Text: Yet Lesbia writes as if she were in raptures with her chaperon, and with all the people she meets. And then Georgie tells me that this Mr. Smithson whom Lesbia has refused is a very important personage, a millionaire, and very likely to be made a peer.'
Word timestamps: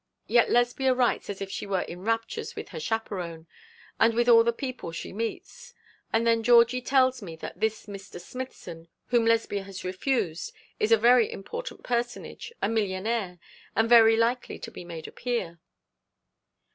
Yet 0.25 0.49
Lesbia 0.49 0.95
writes 0.95 1.29
as 1.29 1.41
if 1.43 1.51
she 1.51 1.67
were 1.67 1.83
in 1.83 2.01
raptures 2.01 2.55
with 2.55 2.69
her 2.69 2.79
chaperon, 2.79 3.45
and 3.99 4.15
with 4.15 4.27
all 4.27 4.43
the 4.43 4.51
people 4.51 4.91
she 4.91 5.13
meets. 5.13 5.75
And 6.11 6.25
then 6.25 6.41
Georgie 6.41 6.81
tells 6.81 7.21
me 7.21 7.35
that 7.35 7.59
this 7.59 7.85
Mr. 7.85 8.19
Smithson 8.19 8.87
whom 9.09 9.27
Lesbia 9.27 9.61
has 9.61 9.83
refused 9.83 10.53
is 10.79 10.91
a 10.91 10.97
very 10.97 11.31
important 11.31 11.83
personage, 11.83 12.51
a 12.63 12.67
millionaire, 12.67 13.37
and 13.75 13.87
very 13.87 14.17
likely 14.17 14.57
to 14.57 14.71
be 14.71 14.83
made 14.83 15.07
a 15.07 15.11
peer.' 15.11 15.59